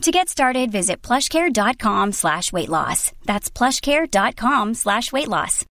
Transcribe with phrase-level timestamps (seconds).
[0.00, 3.12] To get started, visit plushcare.com slash weight loss.
[3.26, 5.66] That's plushcare.com slash weight loss.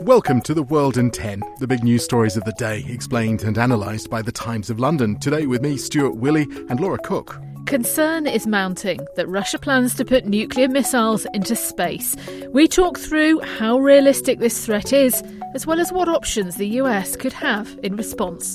[0.00, 3.58] Welcome to the World in 10, the big news stories of the day, explained and
[3.58, 5.18] analysed by the Times of London.
[5.18, 7.40] Today with me, Stuart Willey and Laura Cook.
[7.72, 12.14] Concern is mounting that Russia plans to put nuclear missiles into space.
[12.50, 15.22] We talk through how realistic this threat is,
[15.54, 18.54] as well as what options the US could have in response.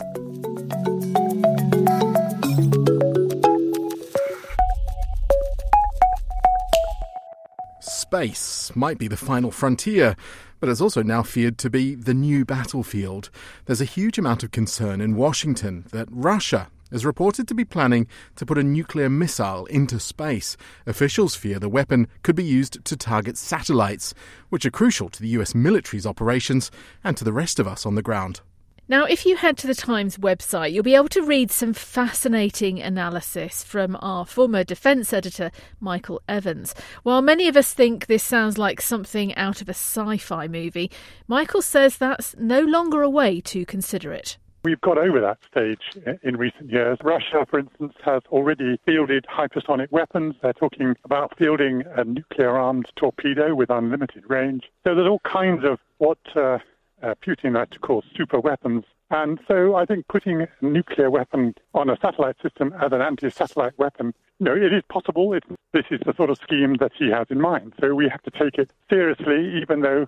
[7.80, 10.16] Space might be the final frontier,
[10.60, 13.32] but it's also now feared to be the new battlefield.
[13.66, 18.08] There's a huge amount of concern in Washington that Russia is reported to be planning
[18.36, 20.58] to put a nuclear missile into space.
[20.86, 24.14] Officials fear the weapon could be used to target satellites,
[24.50, 26.72] which are crucial to the US military's operations
[27.04, 28.42] and to the rest of us on the ground.
[28.90, 32.82] Now, if you head to the Times website, you'll be able to read some fascinating
[32.82, 36.74] analysis from our former defence editor, Michael Evans.
[37.04, 40.90] While many of us think this sounds like something out of a sci fi movie,
[41.28, 44.38] Michael says that's no longer a way to consider it.
[44.68, 46.98] We've got over that stage in recent years.
[47.02, 50.36] Russia, for instance, has already fielded hypersonic weapons.
[50.42, 54.64] They're talking about fielding a nuclear armed torpedo with unlimited range.
[54.86, 56.58] So there's all kinds of what uh,
[57.02, 58.84] uh, Putin likes to call super weapons.
[59.10, 63.30] And so I think putting a nuclear weapon on a satellite system as an anti
[63.30, 65.32] satellite weapon, you know, it is possible.
[65.32, 67.72] It, this is the sort of scheme that he has in mind.
[67.80, 70.08] So we have to take it seriously, even though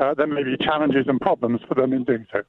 [0.00, 2.42] uh, there may be challenges and problems for them in doing so.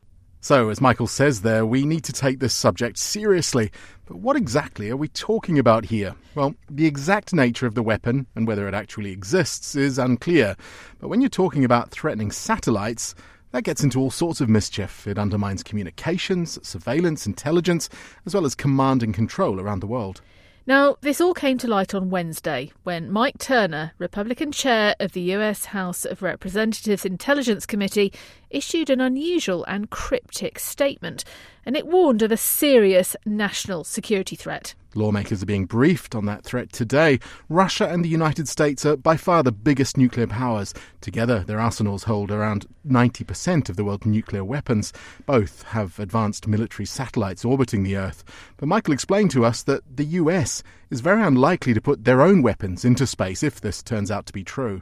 [0.44, 3.72] So, as Michael says there, we need to take this subject seriously.
[4.07, 6.16] But what exactly are we talking about here?
[6.34, 10.56] Well, the exact nature of the weapon and whether it actually exists is unclear.
[11.00, 13.13] But when you're talking about threatening satellites,
[13.51, 15.06] that gets into all sorts of mischief.
[15.06, 17.88] It undermines communications, surveillance, intelligence,
[18.25, 20.22] as well as command and control around the world.
[20.68, 25.34] Now, this all came to light on Wednesday when Mike Turner, Republican chair of the
[25.34, 28.14] US House of Representatives Intelligence Committee,
[28.52, 31.24] issued an unusual and cryptic statement,
[31.66, 34.76] and it warned of a serious national security threat.
[34.96, 37.19] Lawmakers are being briefed on that threat today.
[37.50, 40.74] Russia and the United States are by far the biggest nuclear powers.
[41.00, 44.91] Together, their arsenals hold around 90% of the world's nuclear weapons.
[45.25, 48.24] Both have advanced military satellites orbiting the Earth.
[48.57, 52.41] But Michael explained to us that the US is very unlikely to put their own
[52.41, 54.81] weapons into space if this turns out to be true.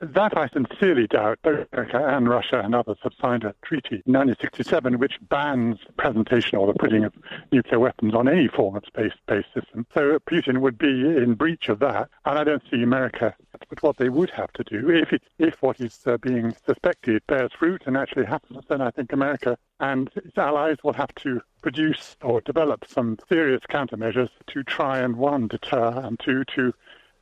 [0.00, 1.40] That I sincerely doubt.
[1.42, 5.92] Both America and Russia and others have signed a treaty in 1967 which bans the
[5.94, 7.12] presentation or the putting of
[7.50, 9.86] nuclear weapons on any form of space-based system.
[9.92, 13.34] So Putin would be in breach of that, and I don't see America.
[13.68, 17.26] But what they would have to do, if it, if what is uh, being suspected
[17.26, 21.40] bears fruit and actually happens, then I think America and its allies will have to
[21.60, 26.72] produce or develop some serious countermeasures to try and one deter and two to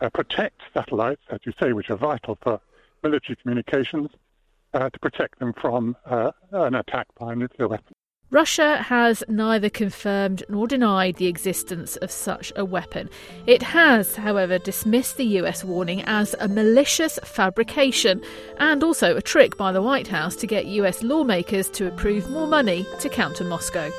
[0.00, 2.60] uh, protect satellites, as you say, which are vital for
[3.02, 4.10] military communications,
[4.74, 7.94] uh, to protect them from uh, an attack by a nuclear weapon.
[8.30, 13.08] Russia has neither confirmed nor denied the existence of such a weapon.
[13.46, 18.20] It has, however, dismissed the US warning as a malicious fabrication
[18.58, 22.48] and also a trick by the White House to get US lawmakers to approve more
[22.48, 23.92] money to counter Moscow.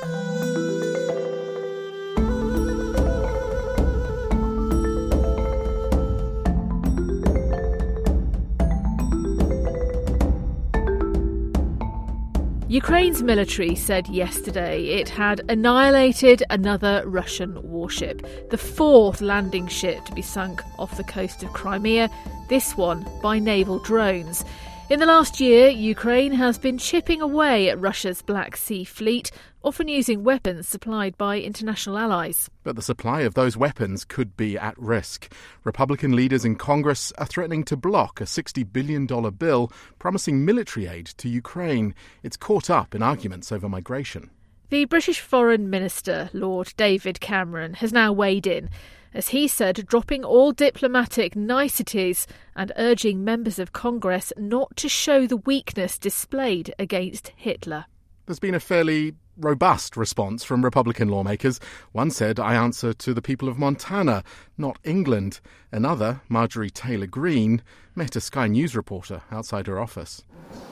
[12.82, 20.14] Ukraine's military said yesterday it had annihilated another Russian warship, the fourth landing ship to
[20.14, 22.08] be sunk off the coast of Crimea,
[22.48, 24.44] this one by naval drones.
[24.90, 29.30] In the last year, Ukraine has been chipping away at Russia's Black Sea Fleet,
[29.62, 32.48] often using weapons supplied by international allies.
[32.62, 35.30] But the supply of those weapons could be at risk.
[35.62, 41.04] Republican leaders in Congress are threatening to block a $60 billion bill promising military aid
[41.18, 41.94] to Ukraine.
[42.22, 44.30] It's caught up in arguments over migration.
[44.70, 48.70] The British Foreign Minister, Lord David Cameron, has now weighed in
[49.18, 52.24] as he said, dropping all diplomatic niceties
[52.54, 57.86] and urging members of Congress not to show the weakness displayed against Hitler.
[58.28, 61.60] There's been a fairly robust response from Republican lawmakers.
[61.92, 64.22] One said, I answer to the people of Montana,
[64.58, 65.40] not England.
[65.72, 67.62] Another, Marjorie Taylor Greene,
[67.94, 70.24] met a Sky News reporter outside her office.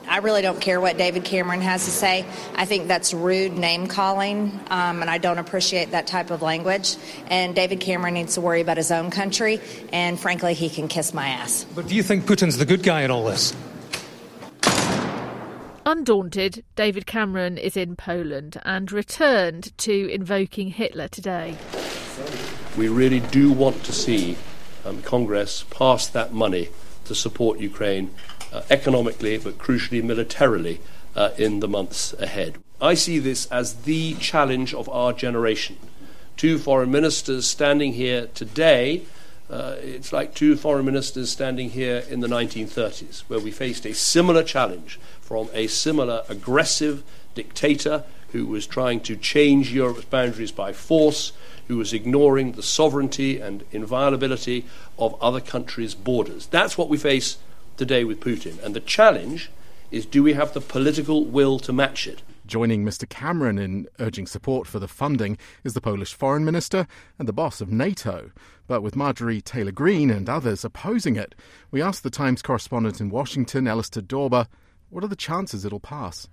[0.07, 2.27] I really don't care what David Cameron has to say.
[2.53, 6.95] I think that's rude name calling, um, and I don't appreciate that type of language.
[7.25, 9.59] And David Cameron needs to worry about his own country,
[9.91, 11.65] and frankly, he can kiss my ass.
[11.73, 13.55] But do you think Putin's the good guy in all this?
[15.87, 21.55] Undaunted, David Cameron is in Poland and returned to invoking Hitler today.
[22.77, 24.35] We really do want to see
[24.83, 26.67] um, Congress pass that money
[27.05, 28.13] to support Ukraine
[28.51, 30.81] uh, economically, but crucially militarily,
[31.15, 32.57] uh, in the months ahead.
[32.81, 35.77] I see this as the challenge of our generation.
[36.35, 39.05] Two foreign ministers standing here today
[39.49, 43.93] uh, it's like two foreign ministers standing here in the 1930s, where we faced a
[43.93, 47.03] similar challenge from a similar aggressive
[47.35, 51.33] dictator who was trying to change Europe's boundaries by force,
[51.67, 54.65] who was ignoring the sovereignty and inviolability
[54.97, 56.47] of other countries' borders.
[56.47, 57.39] That's what we face
[57.75, 58.63] today with Putin.
[58.63, 59.51] And the challenge
[59.91, 62.21] is do we have the political will to match it?
[62.45, 63.07] Joining Mr.
[63.07, 66.87] Cameron in urging support for the funding is the Polish foreign minister
[67.19, 68.31] and the boss of NATO.
[68.65, 71.35] But with Marjorie Taylor Greene and others opposing it,
[71.69, 74.47] we asked the Times correspondent in Washington, Alistair Dawber,
[74.89, 76.27] what are the chances it'll pass?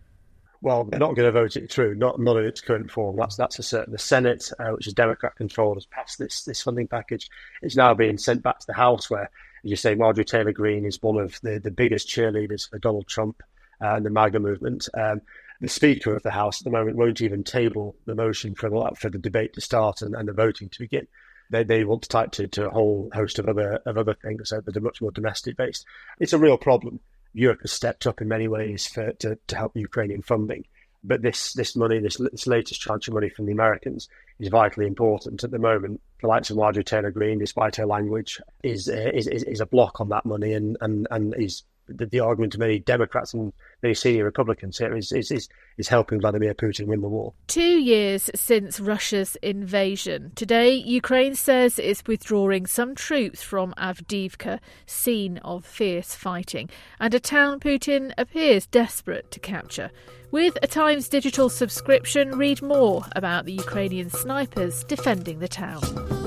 [0.63, 3.17] Well, they're not going to vote it through, not not in its current form.
[3.17, 3.93] That's that's a certain.
[3.93, 7.29] The Senate, uh, which is Democrat controlled, has passed this this funding package.
[7.61, 9.31] It's now being sent back to the House, where,
[9.65, 13.07] as you say, Marjorie Taylor Greene is one of the, the biggest cheerleaders for Donald
[13.09, 13.43] Trump
[13.83, 14.89] uh, and the MAGA movement.
[14.95, 15.21] Um,
[15.61, 18.97] the Speaker of the House at the moment won't even table the motion for the,
[18.99, 21.07] for the debate to start and, and the voting to begin.
[21.51, 24.49] They, they want to type to, to a whole host of other of other things
[24.49, 25.85] that are much more domestic based.
[26.19, 27.01] It's a real problem.
[27.35, 30.65] Europe has stepped up in many ways for, to, to help Ukrainian funding.
[31.07, 34.09] But this, this money, this, this latest tranche of money from the Americans,
[34.39, 36.01] is vitally important at the moment.
[36.23, 39.67] The likes of Marjorie Taylor Greene, despite her language, is, uh, is, is, is a
[39.67, 43.53] block on that money and, and, and is the, the, argument of many Democrats and
[43.83, 45.49] many senior Republicans here is, is, is,
[45.79, 47.33] is helping Vladimir Putin win the war.
[47.47, 50.33] Two years since Russia's invasion.
[50.35, 56.71] Today, Ukraine says it's withdrawing some troops from Avdiivka, scene of fierce fighting,
[57.01, 59.91] and a town Putin appears desperate to capture.
[60.31, 66.24] With a Times digital subscription, read more about the Ukrainian snipers defending the town.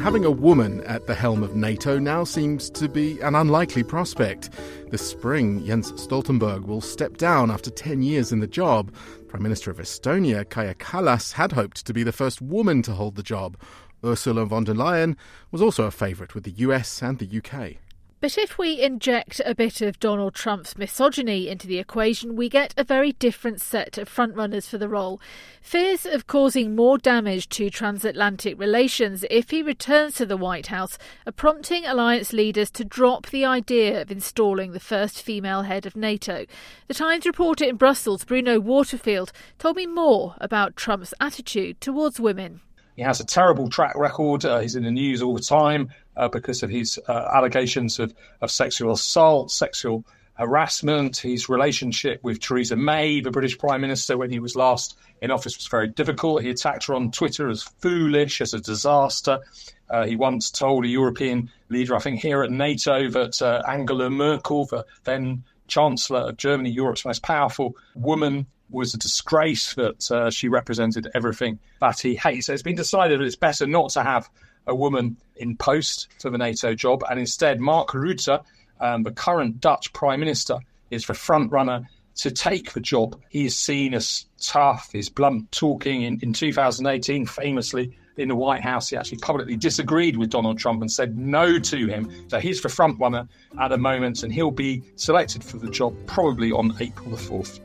[0.00, 4.48] Having a woman at the helm of NATO now seems to be an unlikely prospect.
[4.90, 8.94] This spring, Jens Stoltenberg will step down after 10 years in the job.
[9.28, 13.16] Prime Minister of Estonia, Kaja Kallas, had hoped to be the first woman to hold
[13.16, 13.58] the job.
[14.02, 15.16] Ursula von der Leyen
[15.50, 17.76] was also a favourite with the US and the UK.
[18.20, 22.74] But if we inject a bit of Donald Trump's misogyny into the equation, we get
[22.76, 25.22] a very different set of frontrunners for the role.
[25.62, 30.98] Fears of causing more damage to transatlantic relations if he returns to the White House
[31.26, 35.96] are prompting alliance leaders to drop the idea of installing the first female head of
[35.96, 36.44] NATO.
[36.88, 42.60] The Times reporter in Brussels, Bruno Waterfield, told me more about Trump's attitude towards women.
[42.96, 44.44] He has a terrible track record.
[44.44, 45.88] Uh, he's in the news all the time
[46.20, 51.16] uh, because of his uh, allegations of, of sexual assault, sexual harassment.
[51.16, 55.56] His relationship with Theresa May, the British Prime Minister, when he was last in office,
[55.56, 56.42] was very difficult.
[56.42, 59.40] He attacked her on Twitter as foolish, as a disaster.
[59.88, 64.10] Uh, he once told a European leader, I think here at NATO, that uh, Angela
[64.10, 70.30] Merkel, the then Chancellor of Germany, Europe's most powerful woman, was a disgrace that uh,
[70.30, 72.46] she represented everything that he hates.
[72.46, 74.28] So it's been decided that it's better not to have
[74.66, 78.42] a woman in post for the NATO job, and instead Mark Rutte,
[78.80, 80.58] um, the current Dutch Prime Minister,
[80.90, 83.20] is the front runner to take the job.
[83.28, 86.02] He is seen as tough, he's blunt talking.
[86.02, 90.82] In, in 2018, famously in the White House, he actually publicly disagreed with Donald Trump
[90.82, 92.10] and said no to him.
[92.28, 93.26] So he's the front runner
[93.58, 97.60] at the moment, and he'll be selected for the job probably on April the 4th.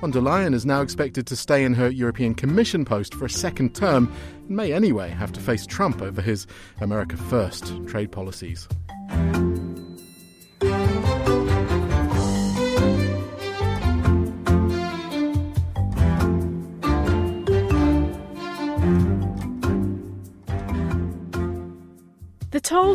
[0.00, 3.30] Von der Leyen is now expected to stay in her European Commission post for a
[3.30, 4.12] second term
[4.46, 6.46] and may anyway have to face Trump over his
[6.80, 8.68] America First trade policies.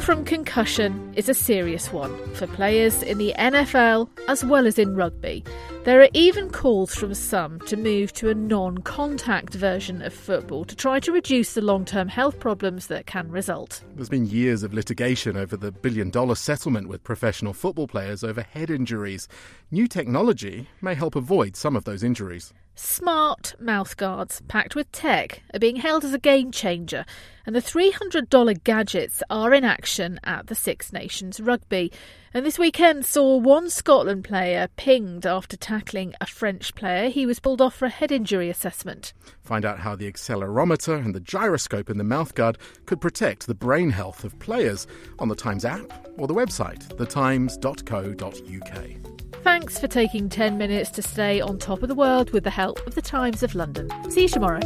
[0.02, 4.96] From concussion is a serious one for players in the NFL as well as in
[4.96, 5.46] rugby.
[5.86, 10.66] There are even calls from some to move to a non contact version of football
[10.66, 13.82] to try to reduce the long term health problems that can result.
[13.96, 18.42] There's been years of litigation over the billion dollar settlement with professional football players over
[18.42, 19.30] head injuries.
[19.72, 22.54] New technology may help avoid some of those injuries.
[22.75, 27.06] Smart mouthguards packed with tech are being hailed as a game changer,
[27.46, 31.92] and the $300 gadgets are in action at the Six Nations Rugby.
[32.34, 37.10] And this weekend saw one Scotland player pinged after tackling a French player.
[37.10, 39.13] He was pulled off for a head injury assessment.
[39.44, 42.56] Find out how the accelerometer and the gyroscope in the mouthguard
[42.88, 44.88] could protect the brain health of players
[45.20, 49.12] on the Times app or the website, thetimes.co.uk.
[49.44, 52.80] Thanks for taking 10 minutes to stay on top of the world with the help
[52.88, 53.90] of the Times of London.
[54.10, 54.62] See you tomorrow.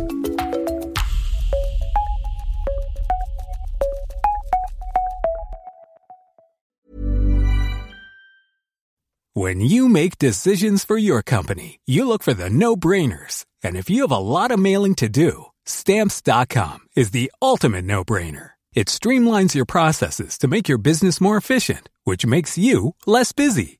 [9.33, 13.45] When you make decisions for your company, you look for the no brainers.
[13.63, 18.05] And if you have a lot of mailing to do, stamps.com is the ultimate no
[18.05, 18.51] brainer.
[18.73, 23.79] It streamlines your processes to make your business more efficient, which makes you less busy.